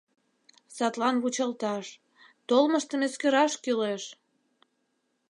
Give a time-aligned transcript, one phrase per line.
[0.75, 1.85] Садлан вучалташ,
[2.47, 4.03] толмыштым эскераш кӱлеш!